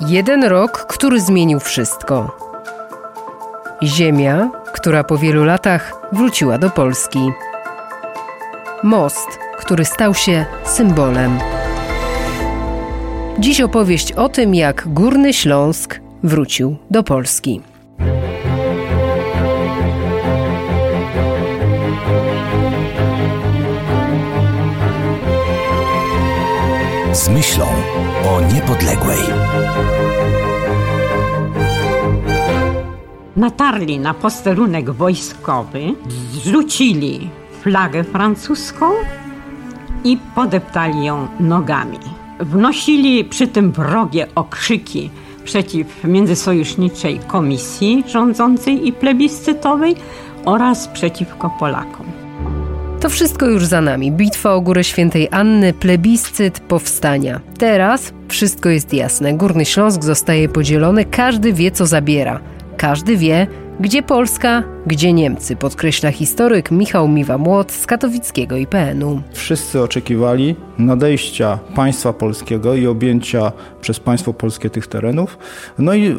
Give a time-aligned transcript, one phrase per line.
[0.00, 2.36] Jeden rok, który zmienił wszystko.
[3.82, 7.32] Ziemia, która po wielu latach wróciła do Polski.
[8.82, 9.28] Most,
[9.58, 11.38] który stał się symbolem.
[13.38, 17.60] Dziś opowieść o tym, jak Górny Śląsk wrócił do Polski.
[27.16, 27.66] Z myślą
[28.28, 29.18] o niepodległej.
[33.36, 35.80] Natarli na posterunek wojskowy,
[36.32, 37.30] zrzucili
[37.62, 38.90] flagę francuską
[40.04, 41.98] i podeptali ją nogami.
[42.40, 45.10] Wnosili przy tym wrogie okrzyki
[45.44, 49.96] przeciw międzysojuszniczej komisji rządzącej i plebiscytowej
[50.44, 52.25] oraz przeciwko Polakom.
[53.06, 54.12] To wszystko już za nami.
[54.12, 57.40] Bitwa o Górę Świętej Anny, plebiscyt, powstania.
[57.58, 59.34] Teraz wszystko jest jasne.
[59.34, 62.40] Górny Śląsk zostaje podzielony, każdy wie, co zabiera.
[62.76, 63.46] Każdy wie,
[63.80, 69.20] gdzie Polska, gdzie Niemcy, podkreśla historyk Michał Miwa-Młot z katowickiego IPN-u.
[69.32, 75.38] Wszyscy oczekiwali nadejścia państwa polskiego i objęcia przez państwo polskie tych terenów.
[75.78, 76.16] No i y,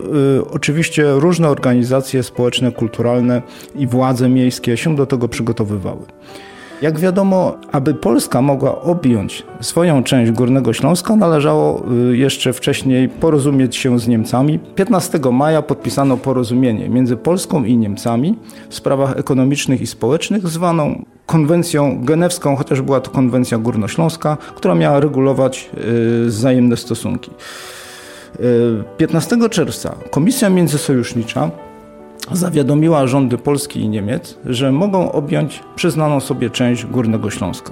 [0.52, 3.42] oczywiście różne organizacje społeczne, kulturalne
[3.76, 6.06] i władze miejskie się do tego przygotowywały.
[6.82, 13.76] Jak wiadomo, aby Polska mogła objąć swoją część Górnego Śląska, należało y, jeszcze wcześniej porozumieć
[13.76, 14.60] się z Niemcami.
[14.60, 22.06] 15 maja podpisano porozumienie między Polską i Niemcami w sprawach ekonomicznych i społecznych, zwaną konwencją
[22.06, 25.70] genewską, chociaż była to konwencja górnośląska, która miała regulować
[26.24, 27.32] y, wzajemne stosunki.
[28.98, 31.52] 15 y, czerwca Komisja Międzysojusznicza
[32.32, 37.72] zawiadomiła rządy Polski i Niemiec, że mogą objąć przyznaną sobie część Górnego Śląska.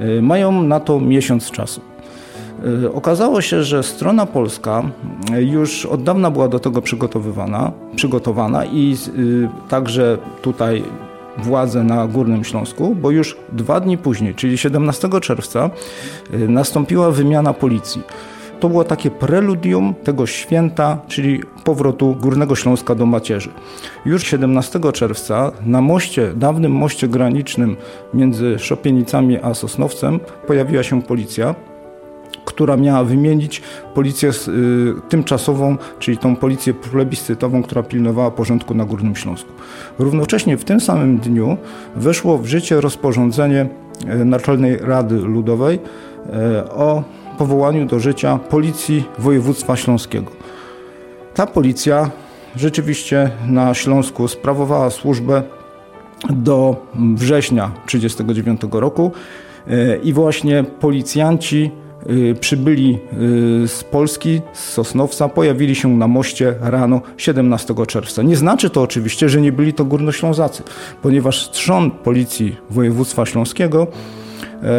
[0.00, 1.80] Y, mają na to miesiąc czasu.
[2.84, 4.82] Y, okazało się, że strona polska
[5.38, 10.82] już od dawna była do tego przygotowywana, przygotowana i y, także tutaj
[11.38, 15.70] władze na Górnym Śląsku, bo już dwa dni później, czyli 17 czerwca,
[16.48, 18.02] nastąpiła wymiana policji
[18.62, 23.50] to było takie preludium tego święta, czyli powrotu Górnego Śląska do macierzy.
[24.06, 27.76] Już 17 czerwca na moście, dawnym moście granicznym
[28.14, 31.54] między Szopienicami a Sosnowcem pojawiła się policja,
[32.44, 33.62] która miała wymienić
[33.94, 39.52] policję y, tymczasową, czyli tą policję plebiscytową, która pilnowała porządku na Górnym Śląsku.
[39.98, 41.56] Równocześnie w tym samym dniu
[41.96, 43.66] weszło w życie rozporządzenie
[44.20, 45.78] y, Naczelnej Rady Ludowej
[46.70, 47.02] o
[47.38, 50.32] powołaniu do życia Policji Województwa Śląskiego.
[51.34, 52.10] Ta policja
[52.56, 55.42] rzeczywiście na Śląsku sprawowała służbę
[56.30, 59.12] do września 1939 roku
[59.66, 61.70] e, i właśnie policjanci
[62.30, 68.22] e, przybyli e, z Polski, z Sosnowca, pojawili się na moście rano 17 czerwca.
[68.22, 70.62] Nie znaczy to oczywiście, że nie byli to górnoślązacy,
[71.02, 74.21] ponieważ trzon Policji Województwa Śląskiego E,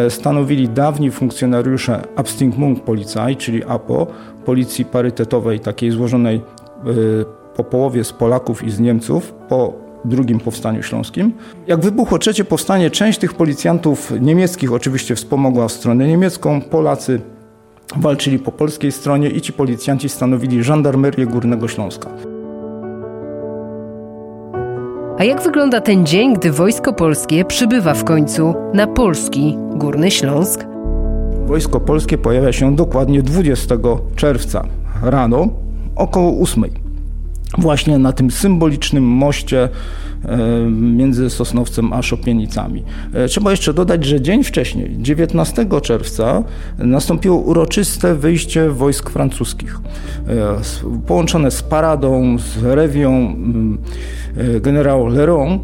[0.09, 4.07] stanowili dawni funkcjonariusze Abstimmung Polizei, czyli APO,
[4.45, 6.41] policji parytetowej, takiej złożonej e,
[7.55, 9.73] po połowie z Polaków i z Niemców, po
[10.05, 11.33] drugim powstaniu śląskim.
[11.67, 17.21] Jak wybuchło trzecie powstanie, część tych policjantów niemieckich oczywiście wspomogła stronę niemiecką, Polacy
[17.95, 22.09] walczyli po polskiej stronie i ci policjanci stanowili żandarmerię Górnego Śląska.
[25.17, 30.65] A jak wygląda ten dzień, gdy wojsko polskie przybywa w końcu na polski Górny Śląsk?
[31.45, 33.75] Wojsko polskie pojawia się dokładnie 20
[34.15, 34.63] czerwca
[35.03, 35.47] rano
[35.95, 36.82] około 8
[37.57, 39.69] właśnie na tym symbolicznym moście
[40.25, 40.37] e,
[40.71, 42.83] między Sosnowcem a Szopienicami.
[43.13, 46.43] E, trzeba jeszcze dodać, że dzień wcześniej, 19 czerwca,
[46.77, 49.79] nastąpiło uroczyste wyjście wojsk francuskich.
[50.27, 50.61] E,
[51.07, 53.35] połączone z paradą, z rewią
[54.61, 55.59] generał Leron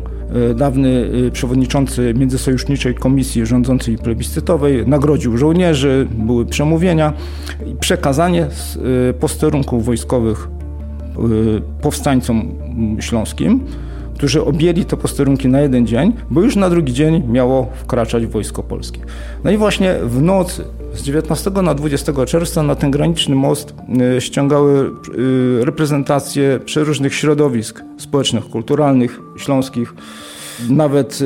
[0.55, 7.13] dawny przewodniczący Międzysojuszniczej Komisji Rządzącej i Plebiscytowej nagrodził żołnierzy, były przemówienia
[7.66, 8.47] i przekazanie
[9.19, 10.47] posterunków wojskowych
[11.81, 12.51] powstańcom
[12.99, 13.59] śląskim,
[14.19, 18.63] którzy objęli te posterunki na jeden dzień, bo już na drugi dzień miało wkraczać wojsko
[18.63, 19.01] polskie.
[19.43, 20.63] No i właśnie w nocy
[20.93, 23.73] z 19 na 20 czerwca na ten graniczny most
[24.17, 24.91] y, ściągały
[25.61, 29.93] y, reprezentacje przeróżnych środowisk społecznych, kulturalnych, śląskich,
[30.69, 31.19] nawet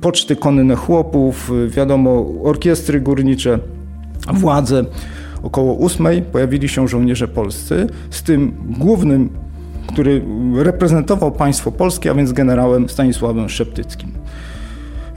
[0.00, 3.58] poczty konne chłopów, wiadomo, orkiestry górnicze,
[4.32, 4.84] władze.
[5.44, 9.30] Około ósmej pojawili się żołnierze polscy, z tym głównym,
[9.86, 10.22] który
[10.54, 14.10] reprezentował państwo polskie, a więc generałem Stanisławem Szeptyckim.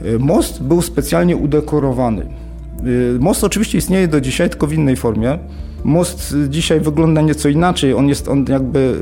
[0.02, 2.22] E, most był specjalnie udekorowany.
[2.22, 5.38] E, most oczywiście istnieje do dzisiaj, tylko w innej formie.
[5.84, 7.94] Most dzisiaj wygląda nieco inaczej.
[7.94, 8.98] On jest, on jakby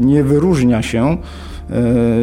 [0.00, 1.16] nie wyróżnia się.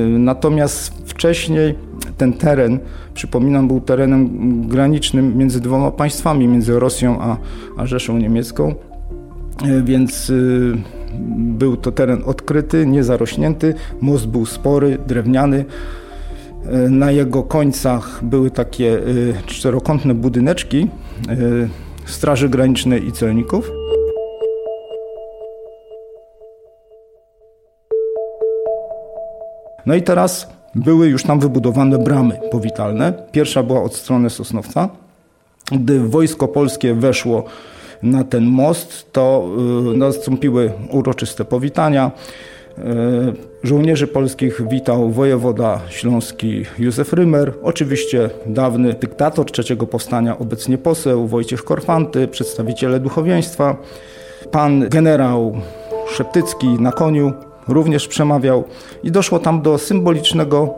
[0.10, 1.76] Natomiast wcześniej
[2.18, 2.80] ten teren,
[3.14, 4.30] przypominam, był terenem
[4.68, 7.38] granicznym między dwoma państwami, między Rosją a,
[7.78, 8.76] a Rzeszą Niemiecką.
[9.84, 10.32] Więc
[11.38, 13.74] był to teren odkryty, niezarośnięty.
[14.02, 15.66] Most był spory, drewniany.
[16.66, 19.02] E, na jego końcach były takie e,
[19.46, 20.88] czterokątne budyneczki
[21.30, 21.36] e,
[22.06, 23.72] Straży Granicznej i celników.
[29.86, 33.14] No i teraz były już tam wybudowane bramy powitalne.
[33.32, 34.90] Pierwsza była od strony Sosnowca.
[35.72, 37.44] Gdy wojsko polskie weszło
[38.04, 39.50] na ten most, to
[39.96, 42.12] nastąpiły uroczyste powitania.
[42.78, 42.84] E,
[43.64, 51.64] żołnierzy polskich witał wojewoda śląski Józef Rymer, oczywiście dawny dyktator trzeciego powstania, obecnie poseł Wojciech
[51.64, 53.78] Korfanty, przedstawiciele duchowieństwa,
[54.52, 55.58] pan generał
[56.10, 57.34] Szeptycki na koniu
[57.68, 58.64] również przemawiał
[59.04, 60.74] i doszło tam do symbolicznego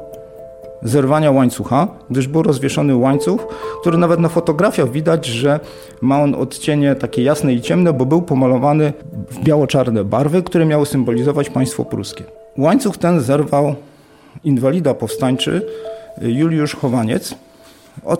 [0.83, 3.47] zerwania łańcucha, gdyż był rozwieszony łańcuch,
[3.81, 5.59] który nawet na fotografiach widać, że
[6.01, 8.93] ma on odcienie takie jasne i ciemne, bo był pomalowany
[9.31, 12.23] w biało-czarne barwy, które miały symbolizować państwo pruskie.
[12.57, 13.75] Łańcuch ten zerwał
[14.43, 15.61] inwalida powstańczy
[16.21, 17.35] Juliusz Chowaniec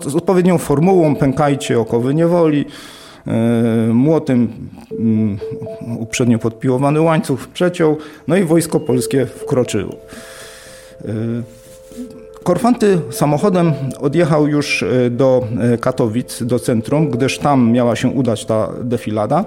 [0.06, 2.64] z odpowiednią formułą pękajcie okowy niewoli,
[3.92, 4.48] młotem
[4.98, 5.38] mm,
[5.98, 7.96] uprzednio podpiłowany łańcuch przeciął,
[8.28, 9.96] no i wojsko polskie wkroczyło.
[11.04, 11.12] E,
[12.42, 18.44] Korfanty samochodem odjechał już e, do e, Katowic, do centrum, gdyż tam miała się udać
[18.44, 19.44] ta defilada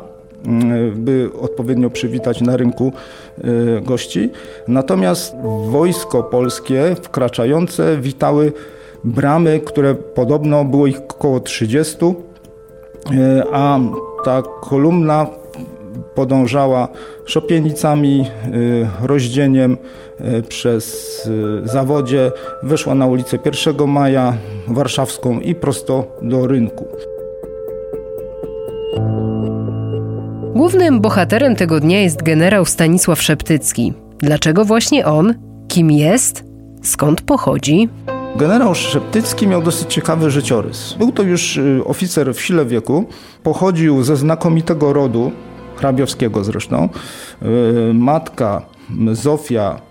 [0.96, 2.94] by odpowiednio przywitać na rynku
[3.38, 4.30] e, gości.
[4.68, 5.36] Natomiast
[5.70, 8.54] wojsko polskie wkraczające witały
[9.04, 11.98] bramy, które podobno było ich około 30,
[13.52, 13.80] a
[14.26, 15.28] ta kolumna
[16.16, 16.88] podążała
[17.26, 19.78] szopienicami, y, rozdzieniem
[20.22, 21.14] y, przez
[21.64, 22.32] zawodzie,
[22.64, 24.34] weszła na ulicę 1 Maja
[24.68, 26.86] warszawską i prosto do rynku.
[30.56, 33.94] Głównym bohaterem tego dnia jest generał Stanisław Szeptycki.
[34.18, 35.34] Dlaczego właśnie on?
[35.68, 36.44] Kim jest?
[36.84, 37.90] Skąd pochodzi?
[38.36, 40.94] Generał Szeptycki miał dosyć ciekawy życiorys.
[40.94, 43.06] Był to już oficer w sile wieku,
[43.44, 45.32] pochodził ze znakomitego rodu,
[45.76, 46.90] hrabiowskiego zresztą.
[47.42, 47.48] E,
[47.94, 48.62] matka
[49.12, 49.82] Zofia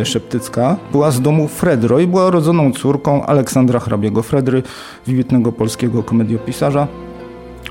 [0.00, 4.62] e, Szeptycka była z domu Fredro i była rodzoną córką Aleksandra hrabiego Fredry,
[5.06, 6.88] wybitnego polskiego komediopisarza.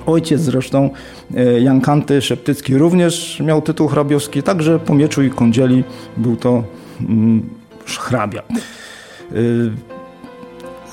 [0.05, 0.89] Ojciec zresztą,
[1.59, 5.83] Jan Kanty Szeptycki, również miał tytuł hrabiowski, także po mieczu i kądzieli
[6.17, 6.63] był to
[7.01, 7.49] mm,
[7.85, 8.43] hrabia.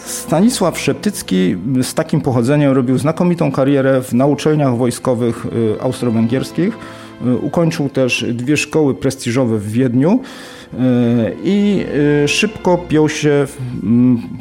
[0.07, 6.79] Stanisław Szeptycki z takim pochodzeniem robił znakomitą karierę w nauczeniach wojskowych y, austro-węgierskich.
[7.27, 10.21] Y, ukończył też dwie szkoły prestiżowe w Wiedniu
[10.75, 10.77] y,
[11.45, 11.85] i
[12.27, 13.47] szybko piął się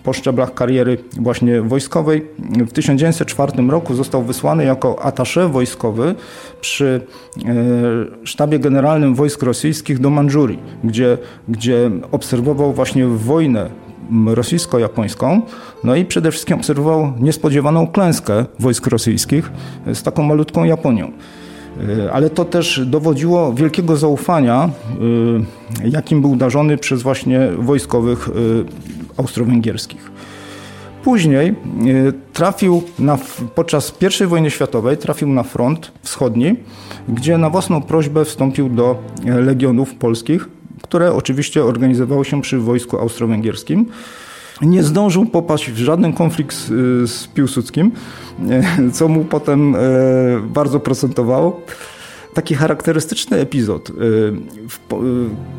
[0.03, 2.25] po szczeblach kariery właśnie wojskowej.
[2.39, 6.15] W 1904 roku został wysłany jako atasze wojskowy
[6.61, 7.01] przy
[8.23, 11.17] sztabie generalnym wojsk rosyjskich do Mandżurii, gdzie,
[11.49, 13.84] gdzie obserwował właśnie wojnę
[14.27, 15.41] rosyjsko-japońską,
[15.83, 19.51] no i przede wszystkim obserwował niespodziewaną klęskę wojsk rosyjskich
[19.93, 21.11] z taką malutką Japonią.
[22.05, 24.69] E, ale to też dowodziło wielkiego zaufania,
[25.83, 28.31] e, jakim był darzony przez właśnie wojskowych e,
[29.17, 30.11] austro-węgierskich.
[31.03, 31.55] Później
[32.33, 33.17] trafił na,
[33.55, 36.55] podczas I wojny światowej trafił na front wschodni,
[37.09, 40.49] gdzie na własną prośbę wstąpił do legionów polskich
[40.85, 43.85] które oczywiście organizowały się przy wojsku austro-węgierskim.
[44.61, 46.67] Nie zdążył popaść w żaden konflikt z,
[47.11, 47.91] z Piłsudskim,
[48.93, 49.79] co mu potem e,
[50.47, 51.61] bardzo procentowało
[52.33, 53.89] taki charakterystyczny epizod.
[53.89, 53.93] E,
[54.69, 54.79] w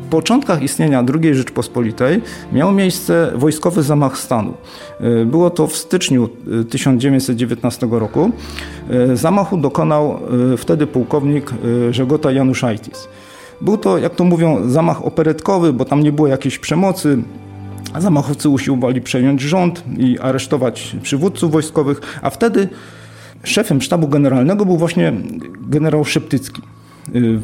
[0.09, 2.21] początkach istnienia II Rzeczpospolitej
[2.53, 4.53] miał miejsce wojskowy zamach stanu.
[4.99, 6.29] E, było to w styczniu
[6.69, 8.31] 1919 roku.
[9.13, 10.19] Zamachu dokonał
[10.57, 11.51] wtedy pułkownik
[11.91, 13.07] Żegota Januszajtis.
[13.61, 17.17] Był to, jak to mówią, zamach operetkowy, bo tam nie było jakiejś przemocy.
[17.99, 22.69] Zamachowcy usiłowali przejąć rząd i aresztować przywódców wojskowych, a wtedy
[23.43, 25.13] szefem sztabu generalnego był właśnie
[25.61, 26.61] generał Szeptycki.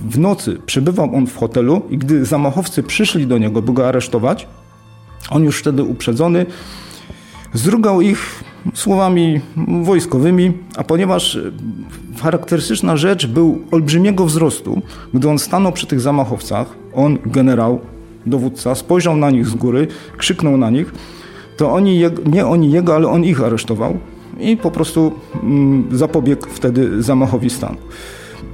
[0.10, 4.48] W nocy przebywał on w hotelu i gdy zamachowcy przyszli do niego, by go aresztować,
[5.30, 6.46] on już wtedy uprzedzony,
[7.54, 8.43] zrugał ich
[8.74, 9.42] słowami
[9.82, 11.40] wojskowymi, a ponieważ
[12.22, 14.82] charakterystyczna rzecz był olbrzymiego wzrostu,
[15.14, 17.80] gdy on stanął przy tych zamachowcach, on, generał,
[18.26, 20.94] dowódca, spojrzał na nich z góry, krzyknął na nich,
[21.58, 23.98] to oni, nie oni jego, ale on ich aresztował
[24.40, 25.12] i po prostu
[25.44, 27.78] mm, zapobiegł wtedy zamachowi stanu.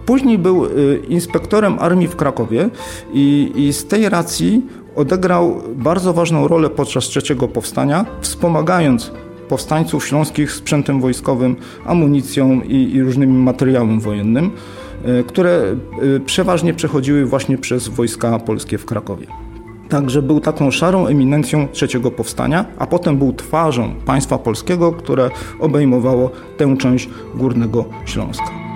[0.05, 0.65] Później był
[1.07, 2.69] inspektorem armii w Krakowie
[3.13, 4.61] i, i z tej racji
[4.95, 9.11] odegrał bardzo ważną rolę podczas trzeciego powstania, wspomagając
[9.49, 14.51] powstańców śląskich sprzętem wojskowym, amunicją i, i różnym materiałem wojennym,
[15.03, 15.75] e, które
[16.15, 19.27] e, przeważnie przechodziły właśnie przez wojska polskie w Krakowie.
[19.89, 25.29] Także był taką szarą eminencją trzeciego powstania, a potem był twarzą państwa polskiego, które
[25.59, 28.68] obejmowało tę część Górnego Śląska.